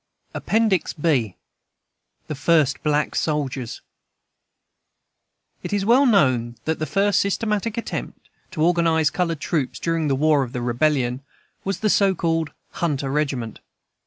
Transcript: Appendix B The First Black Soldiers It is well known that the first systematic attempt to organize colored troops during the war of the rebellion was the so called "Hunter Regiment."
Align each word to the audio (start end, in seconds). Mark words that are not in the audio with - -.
Appendix 0.33 0.93
B 0.93 1.37
The 2.25 2.33
First 2.33 2.81
Black 2.81 3.13
Soldiers 3.13 3.81
It 5.61 5.71
is 5.73 5.85
well 5.85 6.07
known 6.07 6.55
that 6.65 6.79
the 6.79 6.87
first 6.87 7.19
systematic 7.19 7.77
attempt 7.77 8.27
to 8.49 8.63
organize 8.63 9.11
colored 9.11 9.39
troops 9.39 9.77
during 9.77 10.07
the 10.07 10.15
war 10.15 10.41
of 10.41 10.53
the 10.53 10.61
rebellion 10.63 11.21
was 11.63 11.81
the 11.81 11.89
so 11.91 12.15
called 12.15 12.51
"Hunter 12.71 13.11
Regiment." 13.11 13.59